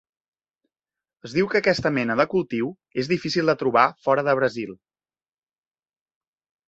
[1.27, 2.71] Es diu que aquesta mena de cultiu
[3.03, 4.75] és difícil de trobar fora de Brasil.